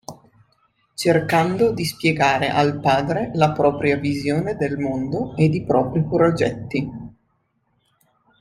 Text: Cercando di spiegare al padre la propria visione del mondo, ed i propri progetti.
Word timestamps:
Cercando 0.95 1.73
di 1.73 1.85
spiegare 1.85 2.49
al 2.49 2.79
padre 2.79 3.29
la 3.35 3.51
propria 3.51 3.97
visione 3.97 4.55
del 4.55 4.79
mondo, 4.79 5.35
ed 5.35 5.53
i 5.53 5.63
propri 5.63 6.03
progetti. 6.03 6.89